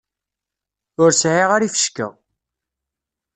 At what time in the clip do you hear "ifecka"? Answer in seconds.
1.69-2.07